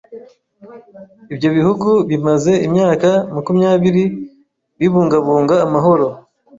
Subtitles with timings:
[1.33, 4.03] Ibyo bihugu bimaze imyaka makumyabiri
[4.79, 6.07] bibungabunga amahoro.